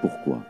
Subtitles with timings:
[0.00, 0.42] Pourquoi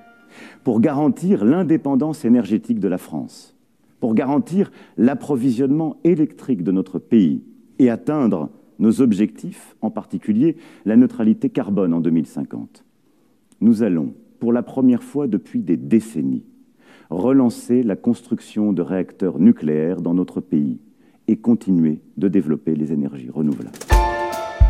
[0.64, 3.56] Pour garantir l'indépendance énergétique de la France,
[4.00, 7.42] pour garantir l'approvisionnement électrique de notre pays
[7.78, 12.84] et atteindre nos objectifs, en particulier la neutralité carbone en 2050.
[13.60, 16.44] Nous allons, pour la première fois depuis des décennies,
[17.10, 20.80] relancer la construction de réacteurs nucléaires dans notre pays
[21.28, 23.78] et continuer de développer les énergies renouvelables.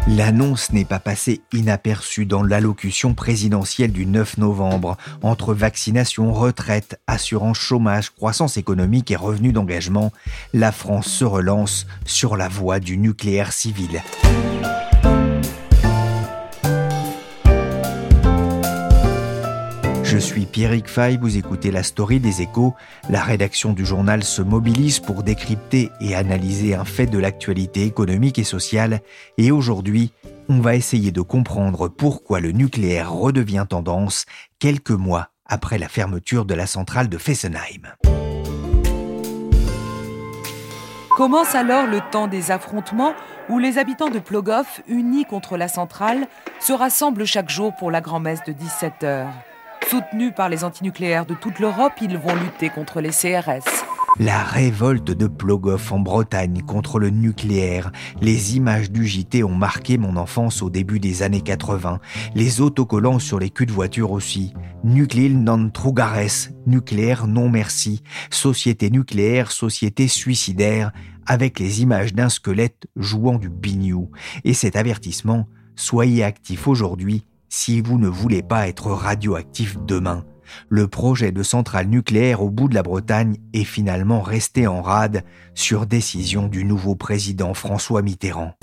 [0.09, 4.97] L'annonce n'est pas passée inaperçue dans l'allocution présidentielle du 9 novembre.
[5.23, 10.11] Entre vaccination, retraite, assurance chômage, croissance économique et revenus d'engagement,
[10.55, 14.03] la France se relance sur la voie du nucléaire civil.
[20.13, 22.75] Je suis Pierrick Fay, vous écoutez la story des échos.
[23.09, 28.39] La rédaction du journal se mobilise pour décrypter et analyser un fait de l'actualité économique
[28.39, 29.01] et sociale.
[29.39, 30.13] Et aujourd'hui,
[30.51, 34.27] on va essayer de comprendre pourquoi le nucléaire redevient tendance
[34.59, 37.95] quelques mois après la fermeture de la centrale de Fessenheim.
[41.17, 43.15] Commence alors le temps des affrontements
[43.49, 46.27] où les habitants de Plogoff, unis contre la centrale,
[46.61, 49.33] se rassemblent chaque jour pour la grand-messe de 17 heures.
[49.89, 53.85] Soutenus par les antinucléaires de toute l'Europe, ils vont lutter contre les CRS.
[54.19, 57.91] La révolte de Plogoff en Bretagne contre le nucléaire.
[58.21, 61.99] Les images du JT ont marqué mon enfance au début des années 80.
[62.35, 64.53] Les autocollants sur les culs de voiture aussi.
[64.85, 68.03] Nucléil non trugares, nucléaire non merci.
[68.31, 70.93] Société nucléaire, société suicidaire,
[71.27, 74.11] avec les images d'un squelette jouant du bignou.
[74.45, 80.25] Et cet avertissement, soyez actifs aujourd'hui si vous ne voulez pas être radioactif demain.
[80.71, 85.23] Le projet de centrale nucléaire au bout de la Bretagne est finalement resté en rade
[85.55, 88.55] sur décision du nouveau président François Mitterrand.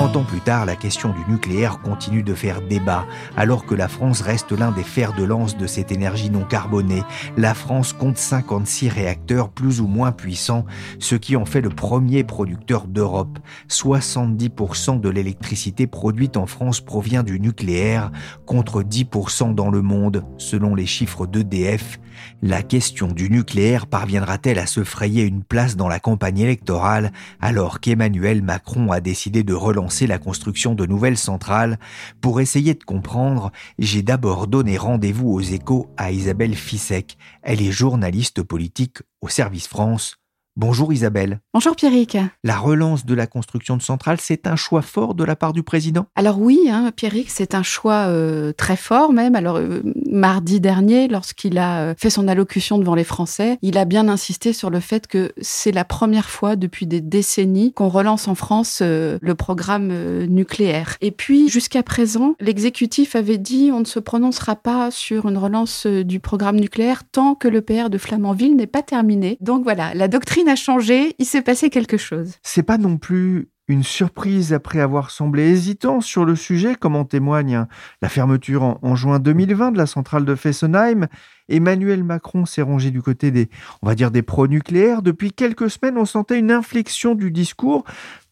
[0.00, 3.04] 40 ans plus tard, la question du nucléaire continue de faire débat,
[3.36, 7.02] alors que la France reste l'un des fers de lance de cette énergie non carbonée.
[7.36, 10.64] La France compte 56 réacteurs plus ou moins puissants,
[11.00, 13.40] ce qui en fait le premier producteur d'Europe.
[13.68, 18.10] 70% de l'électricité produite en France provient du nucléaire,
[18.46, 22.00] contre 10% dans le monde, selon les chiffres d'EDF.
[22.42, 27.80] La question du nucléaire parviendra-t-elle à se frayer une place dans la campagne électorale alors
[27.80, 31.78] qu'Emmanuel Macron a décidé de relancer la construction de nouvelles centrales
[32.20, 37.18] Pour essayer de comprendre, j'ai d'abord donné rendez-vous aux échos à Isabelle Fissek.
[37.42, 40.19] Elle est journaliste politique au Service France.
[40.56, 41.38] Bonjour Isabelle.
[41.54, 42.18] Bonjour Pierrick.
[42.42, 45.62] La relance de la construction de centrales, c'est un choix fort de la part du
[45.62, 46.06] président?
[46.16, 49.36] Alors oui, hein, Pierrick, c'est un choix euh, très fort même.
[49.36, 49.80] Alors euh,
[50.10, 54.52] mardi dernier, lorsqu'il a euh, fait son allocution devant les Français, il a bien insisté
[54.52, 58.82] sur le fait que c'est la première fois depuis des décennies qu'on relance en France
[58.82, 60.96] le programme nucléaire.
[61.00, 65.86] Et puis jusqu'à présent, l'exécutif avait dit on ne se prononcera pas sur une relance
[65.86, 69.38] du programme nucléaire tant que le PR de Flamanville n'est pas terminé.
[69.40, 72.34] Donc voilà, la doctrine a changé, il s'est passé quelque chose.
[72.42, 77.04] C'est pas non plus une surprise après avoir semblé hésitant sur le sujet, comme en
[77.04, 77.66] témoigne
[78.02, 81.06] la fermeture en, juin 2020 de la centrale de Fessenheim
[81.50, 83.48] Emmanuel Macron s'est rangé du côté des,
[83.82, 85.02] on va dire, des pro-nucléaires.
[85.02, 87.84] Depuis quelques semaines, on sentait une inflexion du discours.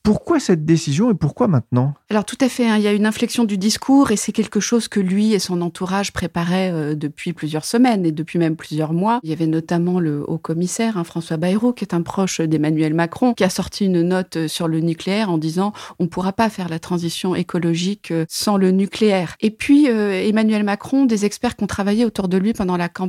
[0.08, 1.92] Pourquoi cette décision et pourquoi maintenant?
[2.08, 4.58] Alors tout à fait, hein, il y a une inflexion du discours et c'est quelque
[4.58, 8.94] chose que lui et son entourage préparaient euh, depuis plusieurs semaines et depuis même plusieurs
[8.94, 9.20] mois.
[9.22, 12.94] Il y avait notamment le haut commissaire hein, François Bayrou qui est un proche d'Emmanuel
[12.94, 16.32] Macron qui a sorti une note euh, sur le nucléaire en disant on ne pourra
[16.32, 19.34] pas faire la transition écologique euh, sans le nucléaire.
[19.40, 23.07] Et puis Emmanuel Macron, des experts qui ont travaillé autour de lui pendant la campagne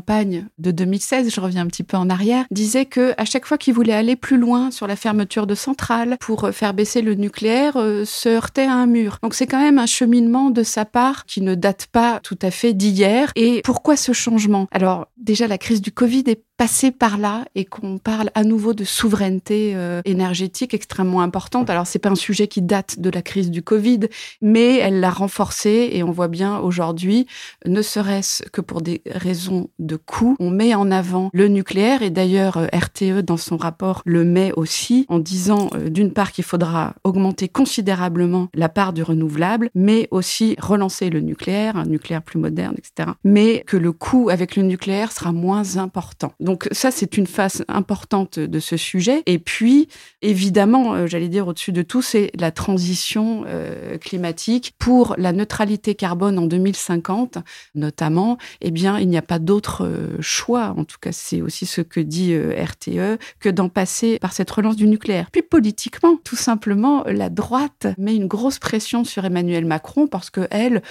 [0.57, 3.73] de 2016, je reviens un petit peu en arrière, disaient que à chaque fois qu'il
[3.73, 8.05] voulait aller plus loin sur la fermeture de centrales pour faire baisser le nucléaire euh,
[8.05, 9.19] se heurtait à un mur.
[9.21, 12.51] Donc c'est quand même un cheminement de sa part qui ne date pas tout à
[12.51, 13.31] fait d'hier.
[13.35, 14.67] Et pourquoi ce changement?
[14.71, 18.73] Alors déjà la crise du Covid est passer par là et qu'on parle à nouveau
[18.73, 21.69] de souveraineté euh, énergétique extrêmement importante.
[21.69, 24.01] Alors c'est pas un sujet qui date de la crise du Covid,
[24.41, 27.27] mais elle l'a renforcé et on voit bien aujourd'hui,
[27.65, 32.09] ne serait-ce que pour des raisons de coût, on met en avant le nucléaire et
[32.09, 36.43] d'ailleurs euh, RTE dans son rapport le met aussi en disant euh, d'une part qu'il
[36.43, 42.37] faudra augmenter considérablement la part du renouvelable, mais aussi relancer le nucléaire, un nucléaire plus
[42.37, 43.11] moderne, etc.
[43.23, 46.33] Mais que le coût avec le nucléaire sera moins important.
[46.71, 49.23] Ça, c'est une phase importante de ce sujet.
[49.25, 49.87] Et puis,
[50.21, 55.95] évidemment, euh, j'allais dire au-dessus de tout, c'est la transition euh, climatique pour la neutralité
[55.95, 57.39] carbone en 2050,
[57.75, 58.37] notamment.
[58.61, 60.73] Eh bien, il n'y a pas d'autre euh, choix.
[60.77, 64.75] En tout cas, c'est aussi ce que dit RTE que d'en passer par cette relance
[64.75, 65.29] du nucléaire.
[65.31, 70.47] Puis politiquement, tout simplement, la droite met une grosse pression sur Emmanuel Macron parce que
[70.51, 70.81] elle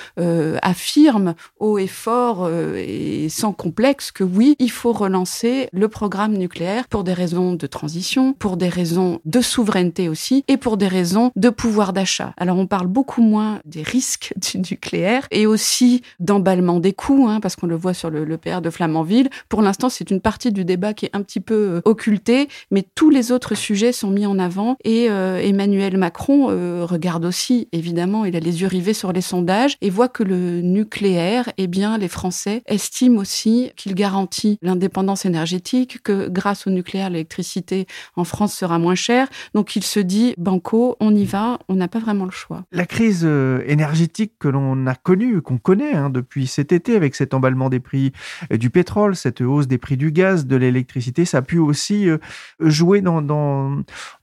[0.62, 6.88] affirme haut et fort et sans complexe que oui, il faut relancer le programme nucléaire
[6.88, 11.30] pour des raisons de transition, pour des raisons de souveraineté aussi, et pour des raisons
[11.36, 12.32] de pouvoir d'achat.
[12.36, 17.40] Alors on parle beaucoup moins des risques du nucléaire et aussi d'emballement des coûts, hein,
[17.40, 19.30] parce qu'on le voit sur le, PR de Flamanville.
[19.48, 22.84] Pour l'instant, c'est une partie du débat qui est un petit peu euh, occultée, mais
[22.94, 27.68] tous les autres sujets sont mis en avant et euh, Emmanuel Macron euh, regarde aussi,
[27.72, 31.66] évidemment, il a les yeux rivés sur les sondages et voit que le nucléaire, eh
[31.66, 37.86] bien, les Français estiment aussi qu'il garantit l'indépendance énergétique énergétique, que grâce au nucléaire, l'électricité
[38.16, 39.28] en France sera moins chère.
[39.54, 42.64] Donc il se dit, banco, on y va, on n'a pas vraiment le choix.
[42.72, 47.14] La crise euh, énergétique que l'on a connue, qu'on connaît hein, depuis cet été avec
[47.14, 48.12] cet emballement des prix
[48.52, 52.08] euh, du pétrole, cette hausse des prix du gaz, de l'électricité, ça a pu aussi
[52.08, 52.18] euh,
[52.58, 53.22] jouer dans,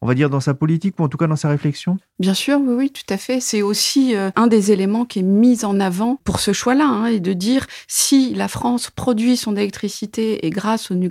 [0.01, 1.97] on va dire, dans sa politique ou en tout cas dans sa réflexion?
[2.19, 3.39] Bien sûr, oui, oui, tout à fait.
[3.39, 7.19] C'est aussi un des éléments qui est mis en avant pour ce choix-là, hein, et
[7.19, 11.04] de dire si la France produit son électricité et grâce au nucléaire,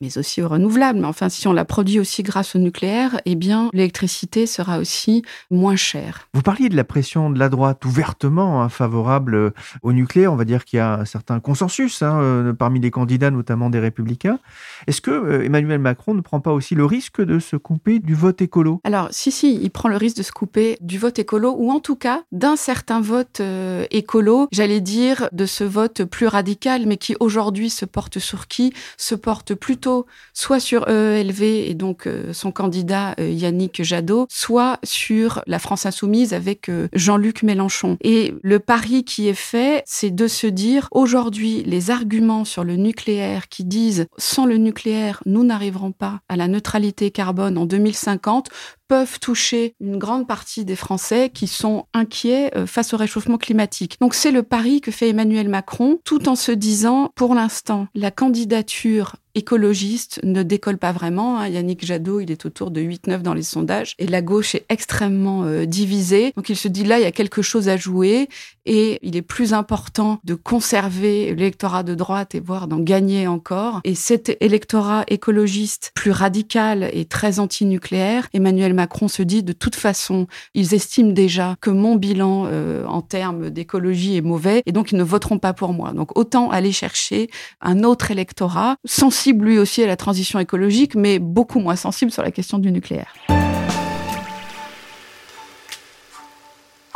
[0.00, 1.00] mais aussi au renouvelable.
[1.00, 5.22] Mais enfin, si on la produit aussi grâce au nucléaire, eh bien, l'électricité sera aussi
[5.50, 6.28] moins chère.
[6.34, 9.50] Vous parliez de la pression de la droite ouvertement hein, favorable euh,
[9.82, 10.32] au nucléaire.
[10.32, 13.70] On va dire qu'il y a un certain consensus hein, euh, parmi les candidats, notamment
[13.70, 14.38] des républicains.
[14.86, 18.14] Est-ce que euh, Emmanuel Macron ne prend pas aussi le risque de se couper du
[18.14, 18.80] vote écolo?
[18.84, 21.80] Alors, si, si, il prend le risque de se couper du vote écolo, ou en
[21.80, 23.42] tout cas d'un certain vote
[23.90, 28.72] écolo, j'allais dire de ce vote plus radical, mais qui aujourd'hui se porte sur qui?
[28.96, 34.78] Se porte plutôt soit sur EELV et donc euh, son candidat euh, Yannick Jadot, soit
[34.82, 37.96] sur la France insoumise avec euh, Jean-Luc Mélenchon.
[38.02, 42.76] Et le pari qui est fait, c'est de se dire aujourd'hui les arguments sur le
[42.76, 48.48] nucléaire qui disent sans le nucléaire, nous n'arriverons pas à la neutralité carbone en 2050
[48.90, 53.96] peuvent toucher une grande partie des Français qui sont inquiets euh, face au réchauffement climatique.
[54.00, 58.10] Donc c'est le pari que fait Emmanuel Macron, tout en se disant, pour l'instant, la
[58.10, 61.38] candidature écologiste ne décolle pas vraiment.
[61.38, 61.48] Hein.
[61.48, 65.44] Yannick Jadot, il est autour de 8-9 dans les sondages et la gauche est extrêmement
[65.44, 66.32] euh, divisée.
[66.36, 68.28] Donc il se dit là, il y a quelque chose à jouer
[68.66, 73.80] et il est plus important de conserver l'électorat de droite et voire d'en gagner encore.
[73.84, 79.76] Et cet électorat écologiste plus radical et très anti-nucléaire, Emmanuel Macron se dit de toute
[79.76, 84.92] façon, ils estiment déjà que mon bilan euh, en termes d'écologie est mauvais et donc
[84.92, 85.92] ils ne voteront pas pour moi.
[85.92, 90.94] Donc autant aller chercher un autre électorat sans sensible lui aussi à la transition écologique,
[90.94, 93.12] mais beaucoup moins sensible sur la question du nucléaire.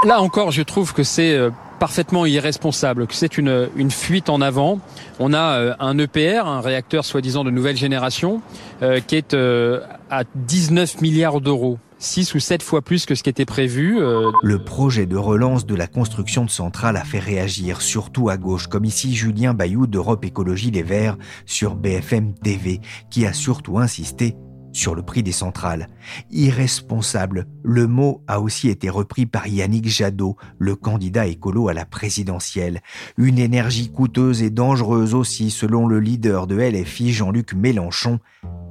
[0.07, 1.51] Là encore, je trouve que c'est euh,
[1.81, 4.81] parfaitement irresponsable, que c'est une, fuite en avant.
[5.19, 8.41] On a euh, un EPR, un réacteur soi-disant de nouvelle génération,
[8.81, 11.79] euh, qui est à 19 milliards d'euros.
[11.99, 13.99] 6 ou 7 fois plus que ce qui était prévu.
[14.01, 14.31] Euh.
[14.43, 18.67] Le projet de relance de la construction de centrales a fait réagir, surtout à gauche,
[18.67, 24.37] comme ici Julien Bayou d'Europe Écologie Les Verts sur BFM TV, qui a surtout insisté
[24.75, 25.89] sur le prix des centrales.
[26.31, 31.87] Irresponsable, le mot a aussi été repris par Yannick Jadot, le candidat écolo à la
[31.87, 32.83] présidentielle.
[33.17, 38.19] Une énergie coûteuse et dangereuse aussi, selon le leader de LFI, Jean-Luc Mélenchon.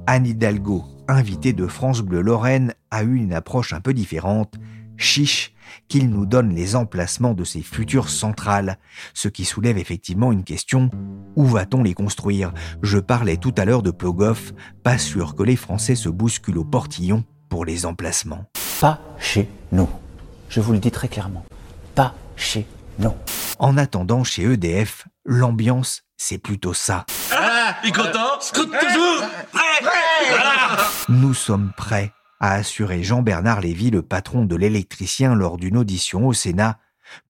[0.06, 4.54] Anne Hidalgo, invitée de France Bleu Lorraine, a eu une approche un peu différente.
[4.96, 5.52] Chiche
[5.88, 8.78] qu'il nous donne les emplacements de ces futures centrales,
[9.12, 10.90] ce qui soulève effectivement une question,
[11.34, 12.52] où va-t-on les construire?
[12.82, 14.52] Je parlais tout à l'heure de Plogoff,
[14.84, 18.44] pas sûr que les Français se bousculent au portillon pour les emplacements.
[18.80, 19.88] Pas chez nous.
[20.48, 21.44] Je vous le dis très clairement.
[21.94, 22.66] Pas chez
[23.00, 23.14] nous.
[23.58, 27.06] En attendant, chez EDF, l'ambiance, c'est plutôt ça.
[27.32, 29.28] Ah, content Scout toujours
[31.08, 36.32] Nous sommes prêts a assuré Jean-Bernard Lévy, le patron de l'électricien, lors d'une audition au
[36.32, 36.78] Sénat.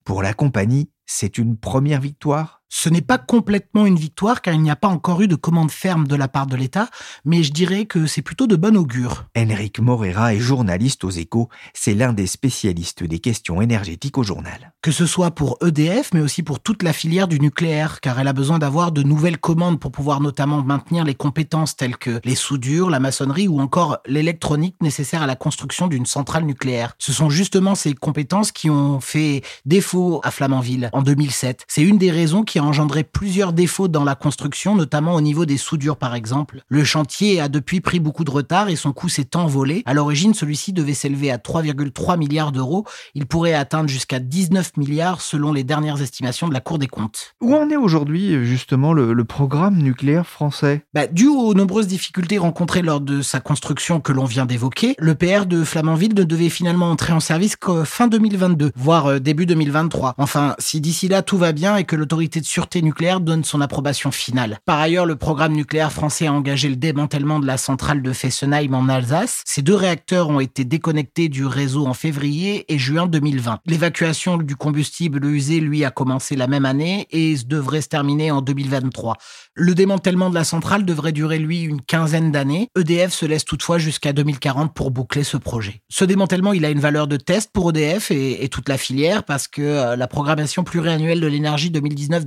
[0.04, 4.60] Pour la compagnie, c'est une première victoire ce n'est pas complètement une victoire car il
[4.60, 6.88] n'y a pas encore eu de commande ferme de la part de l'État,
[7.24, 9.26] mais je dirais que c'est plutôt de bon augure.
[9.38, 14.72] Enric Morera est journaliste aux échos, c'est l'un des spécialistes des questions énergétiques au journal.
[14.82, 18.26] Que ce soit pour EDF, mais aussi pour toute la filière du nucléaire, car elle
[18.26, 22.34] a besoin d'avoir de nouvelles commandes pour pouvoir notamment maintenir les compétences telles que les
[22.34, 26.94] soudures, la maçonnerie ou encore l'électronique nécessaire à la construction d'une centrale nucléaire.
[26.98, 31.64] Ce sont justement ces compétences qui ont fait défaut à Flamanville en 2007.
[31.68, 35.44] C'est une des raisons qui a engendré plusieurs défauts dans la construction, notamment au niveau
[35.46, 36.62] des soudures par exemple.
[36.68, 39.82] Le chantier a depuis pris beaucoup de retard et son coût s'est envolé.
[39.86, 42.84] À l'origine, celui-ci devait s'élever à 3,3 milliards d'euros.
[43.14, 47.34] Il pourrait atteindre jusqu'à 19 milliards selon les dernières estimations de la Cour des comptes.
[47.40, 50.84] Où en est aujourd'hui justement le, programme nucléaire français?
[50.92, 55.14] Bah, Dû aux nombreuses difficultés rencontrées lors de sa construction que l'on vient d'évoquer, le
[55.14, 59.46] PR de Flamanville ne devait finalement entrer en service qu'en fin 2022, voire euh, début
[59.46, 60.14] 2023.
[60.18, 63.60] Enfin, si d'ici là tout va bien et que l'autorité de sûreté nucléaire donne son
[63.60, 64.60] approbation finale.
[64.64, 68.74] Par ailleurs, le programme nucléaire français a engagé le démantèlement de la centrale de Fessenheim
[68.74, 69.42] en Alsace.
[69.44, 73.58] Ces deux réacteurs ont été déconnectés du réseau en février et juin 2020.
[73.66, 78.40] L'évacuation du combustible usé, lui, a commencé la même année et devrait se terminer en
[78.40, 79.16] 2023.
[79.54, 82.68] Le démantèlement de la centrale devrait durer, lui, une quinzaine d'années.
[82.78, 85.82] EDF se laisse toutefois jusqu'à 2040 pour boucler ce projet.
[85.88, 89.24] Ce démantèlement, il a une valeur de test pour EDF et, et toute la filière
[89.24, 91.72] parce que euh, la programmation pluriannuelle de l'énergie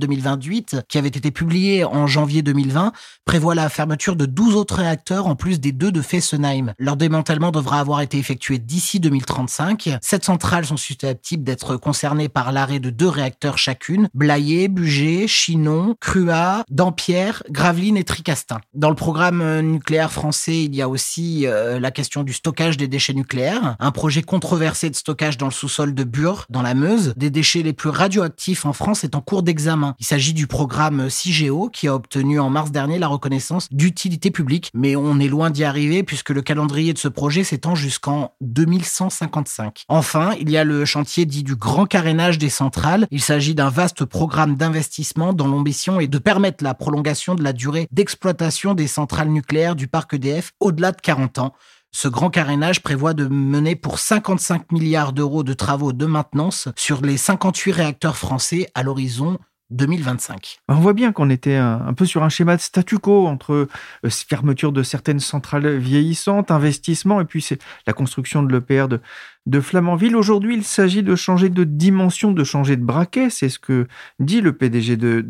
[0.08, 2.92] 2019-2020 qui avait été publié en janvier 2020,
[3.24, 6.72] prévoit la fermeture de 12 autres réacteurs en plus des deux de Fessenheim.
[6.78, 9.98] Leur démantèlement devra avoir été effectué d'ici 2035.
[10.00, 15.96] Cette centrales sont susceptibles d'être concernées par l'arrêt de deux réacteurs chacune, Blayet, Bugé, Chinon,
[16.00, 18.58] Crua, Dampierre, Gravelines et Tricastin.
[18.74, 22.88] Dans le programme nucléaire français, il y a aussi euh, la question du stockage des
[22.88, 27.14] déchets nucléaires, un projet controversé de stockage dans le sous-sol de Bure, dans la Meuse.
[27.16, 29.94] Des déchets les plus radioactifs en France est en cours d'examen.
[30.00, 34.70] Il s'agit du programme CIGEO qui a obtenu en mars dernier la reconnaissance d'utilité publique,
[34.72, 39.82] mais on est loin d'y arriver puisque le calendrier de ce projet s'étend jusqu'en 2155.
[39.88, 43.08] Enfin, il y a le chantier dit du grand carénage des centrales.
[43.10, 47.52] Il s'agit d'un vaste programme d'investissement dont l'ambition est de permettre la prolongation de la
[47.52, 51.54] durée d'exploitation des centrales nucléaires du parc EDF au-delà de 40 ans.
[51.90, 57.00] Ce grand carénage prévoit de mener pour 55 milliards d'euros de travaux de maintenance sur
[57.00, 59.38] les 58 réacteurs français à l'horizon
[59.70, 60.60] 2025.
[60.68, 63.68] On voit bien qu'on était un, peu sur un schéma de statu quo entre
[64.04, 69.00] euh, fermeture de certaines centrales vieillissantes, investissement, et puis c'est la construction de l'EPR de,
[69.48, 70.14] de Flamanville.
[70.14, 73.30] Aujourd'hui, il s'agit de changer de dimension, de changer de braquet.
[73.30, 73.88] C'est ce que
[74.20, 75.24] dit le PDG de,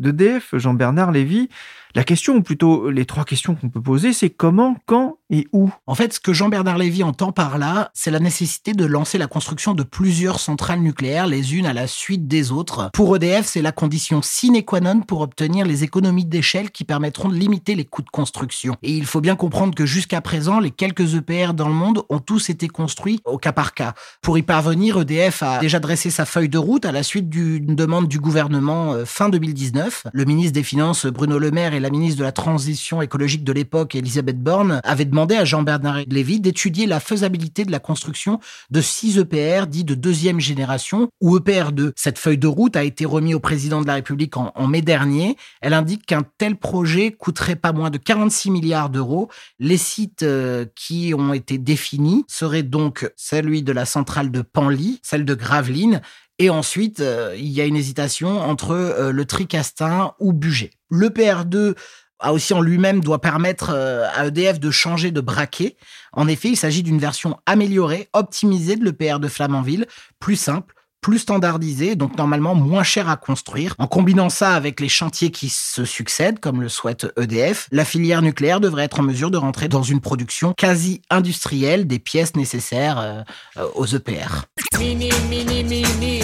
[0.53, 1.49] Jean-Bernard Lévy.
[1.95, 5.71] La question, ou plutôt les trois questions qu'on peut poser, c'est comment, quand et où?
[5.87, 9.25] En fait, ce que Jean-Bernard Lévy entend par là, c'est la nécessité de lancer la
[9.25, 12.91] construction de plusieurs centrales nucléaires, les unes à la suite des autres.
[12.93, 17.29] Pour EDF, c'est la condition sine qua non pour obtenir les économies d'échelle qui permettront
[17.29, 18.75] de limiter les coûts de construction.
[18.83, 22.19] Et il faut bien comprendre que jusqu'à présent, les quelques EPR dans le monde ont
[22.19, 23.95] tous été construits au cas par cas.
[24.21, 27.75] Pour y parvenir, EDF a déjà dressé sa feuille de route à la suite d'une
[27.75, 30.07] demande du gouvernement euh, fin 2019.
[30.11, 33.53] Le ministre des Finances Bruno Le Maire et la ministre de la Transition écologique de
[33.53, 38.39] l'époque Elisabeth Borne avaient demandé à Jean-Bernard Lévy d'étudier la faisabilité de la construction
[38.69, 41.91] de six EPR dits de deuxième génération ou EPR2.
[41.95, 45.37] Cette feuille de route a été remise au président de la République en, mai dernier.
[45.61, 49.29] Elle indique qu'un tel projet coûterait pas moins de 46 milliards d'euros.
[49.59, 54.99] Les sites euh, qui ont été définis seraient donc celui de la centrale de Panly,
[55.03, 56.01] celle de Gravelines,
[56.37, 60.71] et ensuite, euh, il y a une hésitation entre euh, le Tricastin ou Bugé.
[60.89, 61.75] Le PR2
[62.19, 65.75] a aussi en lui-même doit permettre euh, à EDF de changer de braquet.
[66.13, 69.85] En effet, il s'agit d'une version améliorée, optimisée de l'EPR de Flamanville,
[70.19, 73.75] plus simple, plus standardisé, donc normalement moins cher à construire.
[73.77, 78.21] En combinant ça avec les chantiers qui se succèdent, comme le souhaite EDF, la filière
[78.21, 82.99] nucléaire devrait être en mesure de rentrer dans une production quasi industrielle des pièces nécessaires
[82.99, 83.21] euh,
[83.57, 84.45] euh, aux EPR.
[84.79, 86.23] Mini, mini, mini.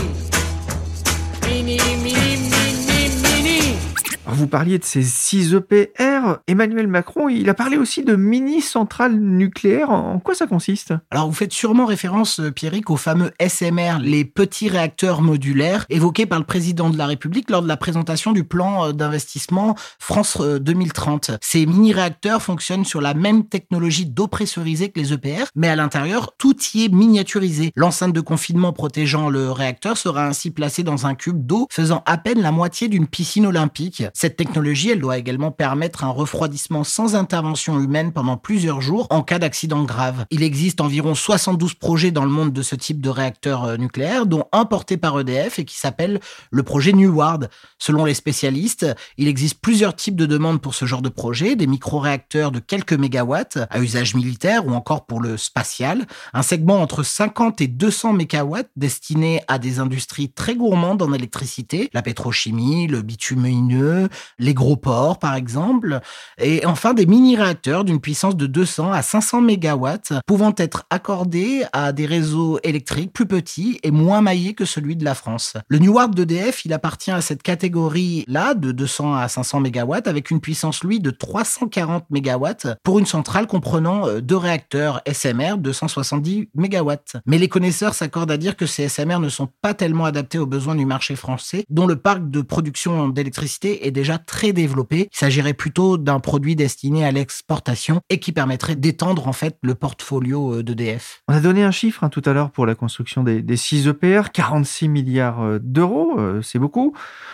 [4.28, 6.40] Mini, vous parliez de ces 6 EPR.
[6.48, 9.90] Emmanuel Macron, il a parlé aussi de mini-centrales nucléaires.
[9.90, 10.94] En quoi ça consiste?
[11.12, 16.26] Alors, vous faites sûrement référence, euh, Pierrick, aux fameux SMR, les petits réacteurs modulaires, évoqués
[16.26, 20.40] par le président de la République lors de la présentation du plan euh, d'investissement France
[20.42, 21.30] 2030.
[21.30, 25.76] Euh, ces mini-réacteurs fonctionnent sur la même technologie d'eau pressurisée que les EPR, mais à
[25.76, 27.72] l'intérieur, tout y est miniaturisé.
[27.76, 32.18] L'enceinte de confinement protégeant le réacteur sera ainsi placée dans un cube d'eau faisant à
[32.18, 34.04] peine la moitié d'une piscine olympique.
[34.18, 39.24] Cette technologie, elle doit également permettre un refroidissement sans intervention humaine pendant plusieurs jours en
[39.24, 40.26] cas d'accident grave.
[40.32, 44.26] Il existe environ 72 projets dans le monde de ce type de réacteur euh, nucléaire,
[44.26, 47.50] dont un porté par EDF et qui s'appelle le projet Neward.
[47.78, 48.86] Selon les spécialistes,
[49.18, 52.94] il existe plusieurs types de demandes pour ce genre de projet, des micro-réacteurs de quelques
[52.94, 58.14] mégawatts à usage militaire ou encore pour le spatial, un segment entre 50 et 200
[58.14, 64.05] mégawatts destiné à des industries très gourmandes en électricité, la pétrochimie, le bitumineux,
[64.40, 66.00] les gros ports par exemple,
[66.38, 71.92] et enfin des mini-réacteurs d'une puissance de 200 à 500 mégawatts pouvant être accordés à
[71.92, 75.54] des réseaux électriques plus petits et moins maillés que celui de la France.
[75.68, 80.32] Le New Warp d'EDF, il appartient à cette catégorie-là de 200 à 500 mégawatts avec
[80.32, 85.72] une puissance lui de 340 mégawatts pour une centrale comprenant euh, deux réacteurs SMR de
[85.72, 87.18] 170 mégawatts.
[87.26, 90.46] Mais les connaisseurs s'accordent à dire que ces SMR ne sont pas tellement adaptés aux
[90.46, 95.10] besoins du marché français dont le parc de production d'électricité est déjà très développé.
[95.12, 99.74] Il s'agirait plutôt d'un produit destiné à l'exportation et qui permettrait d'étendre en fait le
[99.74, 101.24] portfolio euh, d'EDF.
[101.28, 103.88] On a donné un chiffre hein, tout à l'heure pour la construction des, des 6
[103.88, 106.94] EPR, 46 milliards euh, d'euros, euh, c'est beaucoup.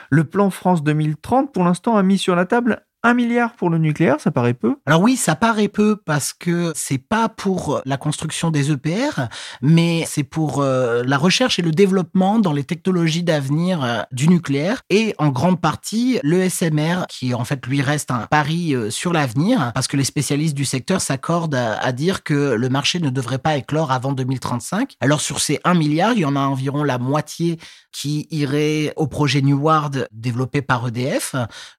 [0.09, 3.79] Le plan France 2030, pour l'instant, a mis sur la table un milliard pour le
[3.79, 4.75] nucléaire, ça paraît peu.
[4.85, 9.27] Alors oui, ça paraît peu parce que c'est pas pour la construction des EPR,
[9.61, 14.27] mais c'est pour euh, la recherche et le développement dans les technologies d'avenir euh, du
[14.27, 18.91] nucléaire et en grande partie le SMR qui en fait lui reste un pari euh,
[18.91, 22.99] sur l'avenir parce que les spécialistes du secteur s'accordent à, à, dire que le marché
[22.99, 24.97] ne devrait pas éclore avant 2035.
[25.01, 27.57] Alors sur ces 1 milliard, il y en a environ la moitié
[27.91, 31.35] qui irait au projet Neward développé par EDF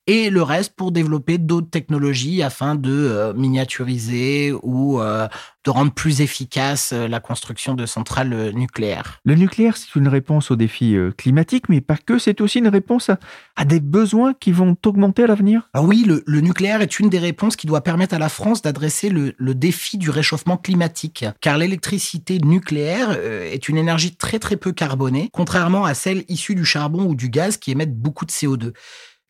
[0.06, 5.28] et le reste pour développer d'autres technologies afin de euh, miniaturiser ou euh,
[5.64, 9.20] de rendre plus efficace euh, la construction de centrales nucléaires.
[9.24, 13.10] Le nucléaire, c'est une réponse aux défis climatiques, mais pas que, c'est aussi une réponse
[13.56, 15.68] à, des besoins qui vont augmenter à l'avenir.
[15.74, 18.62] Ah oui, le, le, nucléaire est une des réponses qui doit permettre à la France
[18.62, 24.56] d'adresser le, le, défi du réchauffement climatique, car l'électricité nucléaire est une énergie très très
[24.56, 28.32] peu carbonée, contrairement à celles issues du charbon ou du gaz qui émettent beaucoup de
[28.32, 28.72] CO2.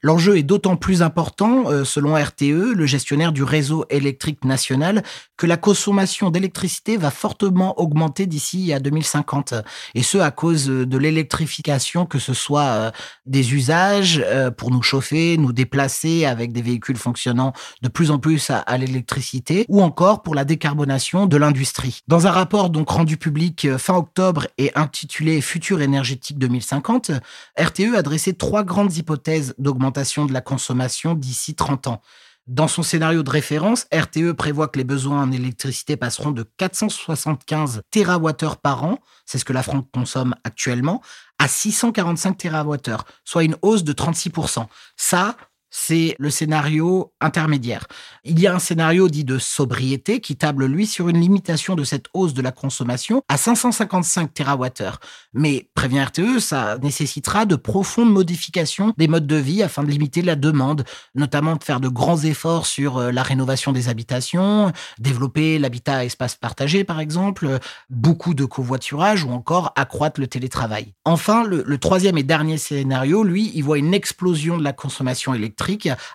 [0.04, 5.04] L'enjeu est d'autant plus important, euh, selon RTE, le gestionnaire du réseau électrique national,
[5.36, 9.54] que la consommation d'électricité va fortement augmenter d'ici à 2050.
[9.94, 12.90] Et ce, à cause de l'électrification, que ce soit euh,
[13.26, 18.18] des usages euh, pour nous chauffer, nous déplacer avec des véhicules fonctionnant de plus en
[18.18, 22.00] plus à, l'électricité, ou encore pour la décarbonation de l'industrie.
[22.08, 27.12] Dans un rapport donc rendu public fin octobre et intitulé Futur énergétique 2050,
[27.56, 32.02] RTE a dressé trois grandes hypothèses d'augmentation de la consommation d'ici 30 ans.
[32.48, 37.82] Dans son scénario de référence, RTE prévoit que les besoins en électricité passeront de 475
[37.92, 41.00] TWh par an, c'est ce que la France consomme actuellement,
[41.38, 44.66] à 645 TWh, soit une hausse de 36%.
[44.96, 45.36] Ça,
[45.72, 47.86] c'est le scénario intermédiaire.
[48.24, 51.82] Il y a un scénario dit de sobriété qui table, lui, sur une limitation de
[51.82, 54.98] cette hausse de la consommation à 555 TWh.
[55.32, 60.20] Mais, prévient RTE, ça nécessitera de profondes modifications des modes de vie afin de limiter
[60.20, 65.58] la demande, notamment de faire de grands efforts sur euh, la rénovation des habitations, développer
[65.58, 67.58] l'habitat à espace partagé, par exemple,
[67.88, 70.92] beaucoup de covoiturage ou encore accroître le télétravail.
[71.06, 75.32] Enfin, le, le troisième et dernier scénario, lui, il voit une explosion de la consommation
[75.32, 75.61] électrique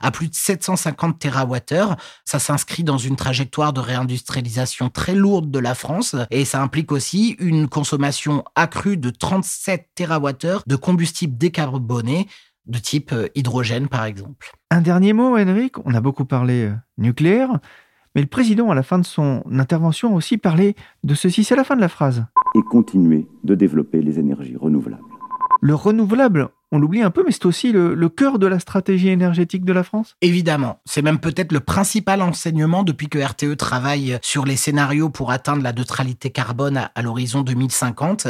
[0.01, 1.95] à plus de 750 TWh.
[2.25, 6.91] Ça s'inscrit dans une trajectoire de réindustrialisation très lourde de la France et ça implique
[6.91, 12.27] aussi une consommation accrue de 37 TWh de combustibles décarbonés
[12.67, 14.51] de type euh, hydrogène par exemple.
[14.71, 15.75] Un dernier mot, Henrik.
[15.85, 17.59] On a beaucoup parlé euh, nucléaire,
[18.15, 21.43] mais le président, à la fin de son intervention, a aussi parlé de ceci.
[21.43, 22.25] C'est la fin de la phrase.
[22.55, 25.03] Et continuer de développer les énergies renouvelables.
[25.61, 29.63] Le renouvelable, on l'oublie un peu, mais c'est aussi le, cœur de la stratégie énergétique
[29.63, 30.15] de la France?
[30.21, 30.79] Évidemment.
[30.85, 35.61] C'est même peut-être le principal enseignement depuis que RTE travaille sur les scénarios pour atteindre
[35.61, 38.27] la neutralité carbone à, l'horizon 2050.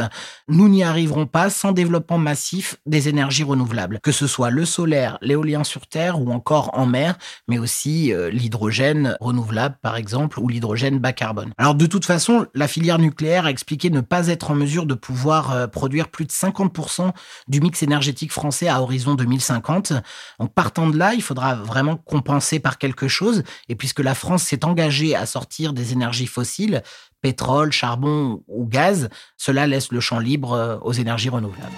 [0.50, 5.17] Nous n'y arriverons pas sans développement massif des énergies renouvelables, que ce soit le solaire,
[5.21, 10.47] l'éolien sur Terre ou encore en mer, mais aussi euh, l'hydrogène renouvelable par exemple ou
[10.47, 11.54] l'hydrogène bas carbone.
[11.58, 14.93] Alors de toute façon, la filière nucléaire a expliqué ne pas être en mesure de
[14.93, 17.12] pouvoir euh, produire plus de 50%
[17.47, 19.93] du mix énergétique français à horizon 2050.
[20.39, 23.43] En partant de là, il faudra vraiment compenser par quelque chose.
[23.69, 26.83] Et puisque la France s'est engagée à sortir des énergies fossiles,
[27.21, 31.73] pétrole, charbon ou gaz, cela laisse le champ libre euh, aux énergies renouvelables.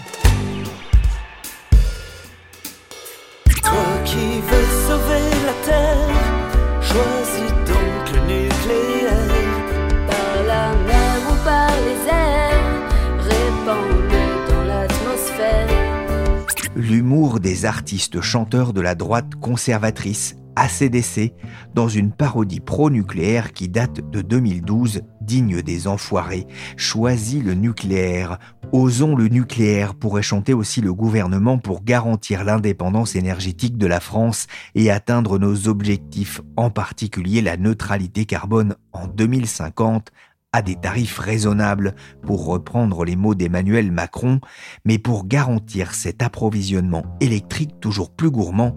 [16.89, 21.33] L'humour des artistes chanteurs de la droite conservatrice, ACDC,
[21.75, 26.47] dans une parodie pro-nucléaire qui date de 2012, digne des enfoirés,
[26.77, 28.39] choisit le nucléaire.
[28.71, 34.47] Osons le nucléaire pourrait chanter aussi le gouvernement pour garantir l'indépendance énergétique de la France
[34.73, 40.11] et atteindre nos objectifs, en particulier la neutralité carbone en 2050
[40.51, 44.39] à des tarifs raisonnables, pour reprendre les mots d'Emmanuel Macron,
[44.85, 48.75] mais pour garantir cet approvisionnement électrique toujours plus gourmand,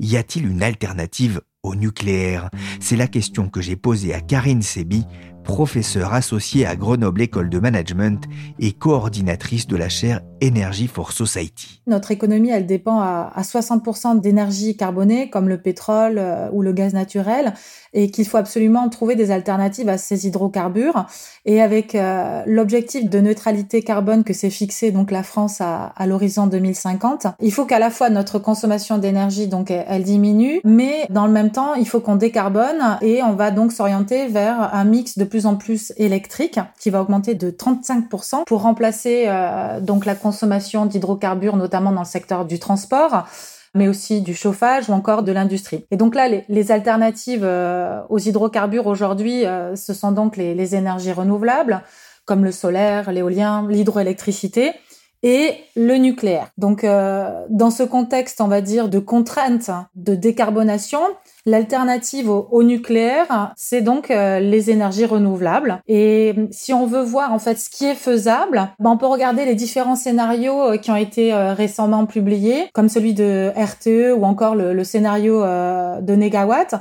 [0.00, 2.50] y a-t-il une alternative au nucléaire?
[2.80, 5.04] C'est la question que j'ai posée à Karine Sebi,
[5.44, 8.24] professeure associée à Grenoble École de Management
[8.58, 11.82] et coordinatrice de la chaire Energy for Society.
[11.86, 16.92] Notre économie, elle dépend à, 60% d'énergie carbonée, comme le pétrole euh, ou le gaz
[16.92, 17.54] naturel,
[17.92, 21.06] et qu'il faut absolument trouver des alternatives à ces hydrocarbures.
[21.44, 26.46] Et avec euh, l'objectif de neutralité carbone que s'est fixé donc la France à, l'horizon
[26.46, 31.32] 2050, il faut qu'à la fois notre consommation d'énergie donc elle diminue, mais dans le
[31.32, 35.24] même temps, il faut qu'on décarbone et on va donc s'orienter vers un mix de
[35.28, 40.86] plus en plus électrique qui va augmenter de 35% pour remplacer euh, donc la consommation
[40.86, 43.26] d'hydrocarbures, notamment dans le secteur du transport
[43.74, 45.86] mais aussi du chauffage ou encore de l'industrie.
[45.90, 50.74] Et donc là, les, alternatives euh, aux hydrocarbures aujourd'hui, euh, ce sont donc les, les,
[50.74, 51.82] énergies renouvelables,
[52.24, 54.72] comme le solaire, l'éolien, l'hydroélectricité
[55.22, 56.48] et le nucléaire.
[56.58, 61.00] Donc, euh, dans ce contexte, on va dire, de contrainte de décarbonation,
[61.44, 65.80] l'alternative au, nucléaire, c'est donc euh, les énergies renouvelables.
[65.88, 69.44] Et si on veut voir en fait ce qui est faisable, ben, on peut regarder
[69.44, 74.54] les différents scénarios euh, qui ont été récemment publiés, comme celui de RTE ou encore
[74.54, 76.74] le, le scénario de Negawatt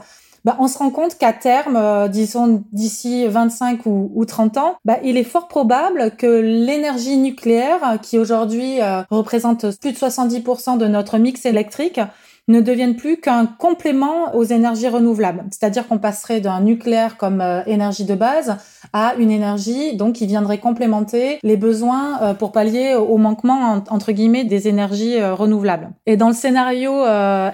[0.47, 4.77] bah, on se rend compte qu'à terme, euh, disons d'ici 25 ou, ou, 30 ans,
[4.85, 10.77] bah, il est fort probable que l'énergie nucléaire, qui aujourd'hui euh, représente plus de 70%
[10.77, 11.99] de notre mix électrique,
[12.47, 15.43] ne deviennent plus qu'un complément aux énergies renouvelables.
[15.51, 18.57] C'est-à-dire qu'on passerait d'un nucléaire comme euh, énergie de base
[18.93, 24.13] à une énergie donc qui viendrait complémenter les besoins euh, pour pallier au manquement entre
[24.13, 25.89] guillemets des énergies euh, renouvelables.
[26.05, 26.93] Et dans le scénario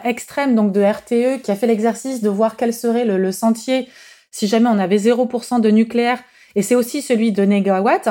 [0.03, 3.87] extrême donc de RTE qui a fait l'exercice de voir quel serait le, sentier
[4.31, 6.19] si jamais on avait 0% de nucléaire
[6.55, 8.09] et c'est aussi celui de négawatt,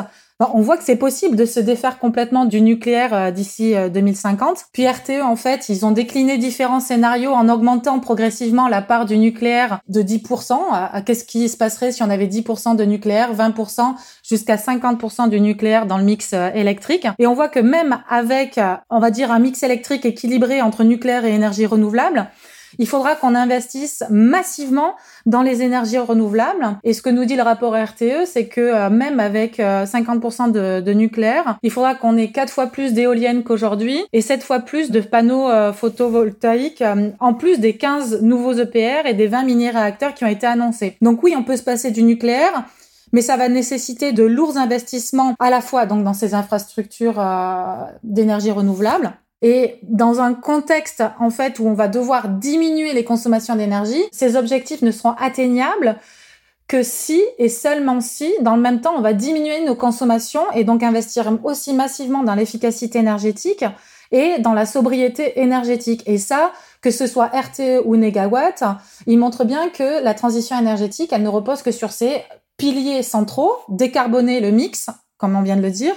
[0.54, 4.58] on voit que c'est possible de se défaire complètement du nucléaire euh, d'ici 2050.
[4.58, 9.04] Euh, Puis RTE, en fait, ils ont décliné différents scénarios en augmentant progressivement la part
[9.04, 10.54] du nucléaire de 10%.
[10.72, 13.94] À, qu'est-ce qui se passerait si on avait 10% de nucléaire, 20%,
[14.26, 17.06] jusqu'à 50% du nucléaire dans le mix euh, électrique?
[17.18, 18.58] Et on voit que même avec,
[18.90, 22.28] on va dire, un mix électrique équilibré entre nucléaire et énergie renouvelable,
[22.78, 24.94] il faudra qu'on investisse massivement
[25.26, 26.78] dans les énergies renouvelables.
[26.84, 30.80] Et ce que nous dit le rapport RTE, c'est que euh, même avec 50% euh,
[30.80, 34.90] de, nucléaire, il faudra qu'on ait quatre fois plus d'éoliennes qu'aujourd'hui et sept fois plus
[34.90, 36.84] de panneaux euh, photovoltaïques,
[37.20, 40.96] en plus des 15 nouveaux EPR et des 20 mini-réacteurs qui ont été annoncés.
[41.00, 42.64] Donc oui, on peut se passer du nucléaire,
[43.12, 47.22] mais ça va nécessiter de lourds investissements à la fois donc dans ces infrastructures
[48.02, 53.56] d'énergie renouvelable et dans un contexte, en fait, où on va devoir diminuer les consommations
[53.56, 55.96] d'énergie, ces objectifs ne seront atteignables
[56.68, 60.62] que si et seulement si, dans le même temps, on va diminuer nos consommations et
[60.62, 63.64] donc investir aussi massivement dans l'efficacité énergétique
[64.12, 66.02] et dans la sobriété énergétique.
[66.06, 68.62] Et ça, que ce soit RTE ou Negawatt,
[69.06, 72.22] il montre bien que la transition énergétique, elle ne repose que sur ces
[72.56, 74.88] piliers centraux, décarboner le mix,
[75.22, 75.94] comme on vient de le dire,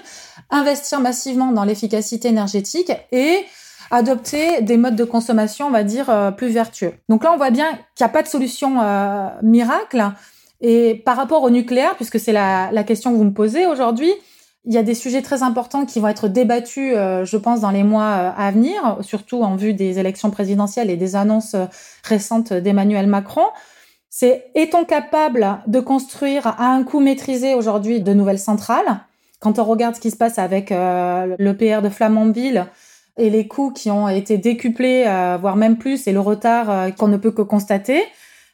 [0.52, 3.44] investir massivement dans l'efficacité énergétique et
[3.90, 6.94] adopter des modes de consommation, on va dire, euh, plus vertueux.
[7.10, 10.12] Donc là, on voit bien qu'il n'y a pas de solution euh, miracle.
[10.62, 14.14] Et par rapport au nucléaire, puisque c'est la, question que vous me posez aujourd'hui,
[14.68, 17.72] Il y a des sujets très importants qui vont être débattus, euh, je pense, dans
[17.72, 21.56] les mois à venir, surtout en vue des élections présidentielles et des annonces
[22.04, 23.48] récentes d'Emmanuel Macron.
[24.10, 29.02] C'est est-on capable de construire à un coût maîtrisé aujourd'hui de nouvelles centrales?
[29.46, 32.66] Quand on regarde ce qui se passe avec le PR de Flamanville
[33.16, 35.04] et les coûts qui ont été décuplés,
[35.40, 38.02] voire même plus, et le retard qu'on ne peut que constater,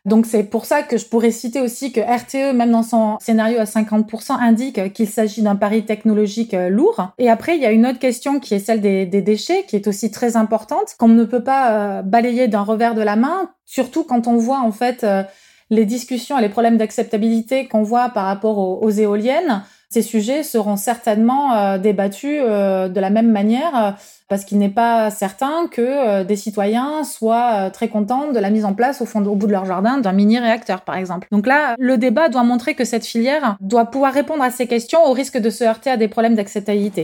[0.04, 3.60] donc c'est pour ça que je pourrais citer aussi que RTE, même dans son scénario
[3.60, 7.12] à 50%, indique qu'il s'agit d'un pari technologique euh, lourd.
[7.20, 9.88] Et après, il y a une autre question qui est celle des, déchets, qui est
[9.88, 14.04] aussi très importante, qu'on ne peut pas euh, balayer d'un revers de la main, surtout
[14.04, 15.22] quand on voit en fait euh,
[15.70, 20.78] les discussions et les problèmes d'acceptabilité qu'on voit par rapport aux éoliennes ces sujets seront
[20.78, 23.92] certainement euh, débattus euh, de la même manière euh,
[24.30, 28.74] parce qu'il n'est pas certain que des citoyens soient très contents de la mise en
[28.74, 31.28] place au fond au bout de leur jardin d'un mini réacteur par exemple.
[31.34, 35.04] Donc là, le débat doit montrer que cette filière doit pouvoir répondre à ces questions
[35.06, 37.04] au risque de se heurter à des problèmes d'acceptabilité.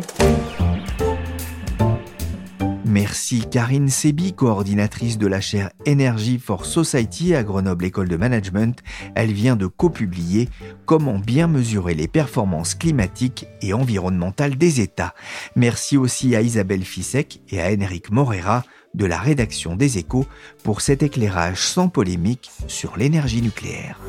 [2.87, 8.81] Merci Karine Sebi, coordinatrice de la chaire Energy for Society à Grenoble École de Management.
[9.15, 10.47] Elle vient de copublier
[10.85, 15.13] Comment bien mesurer les performances climatiques et environnementales des États.
[15.55, 20.25] Merci aussi à Isabelle Fissek et à Enric Morera de la rédaction des Échos
[20.63, 23.99] pour cet éclairage sans polémique sur l'énergie nucléaire.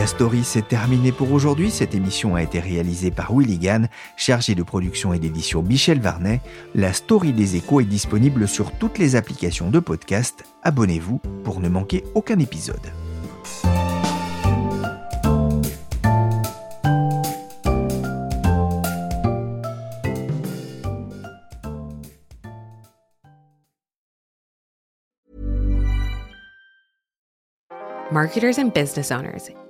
[0.00, 1.70] La story s'est terminée pour aujourd'hui.
[1.70, 6.40] Cette émission a été réalisée par Willy Gann, chargé de production et d'édition Michel Varnet.
[6.74, 10.44] La story des échos est disponible sur toutes les applications de podcast.
[10.62, 12.80] Abonnez-vous pour ne manquer aucun épisode.
[28.10, 29.50] Marketers and business owners.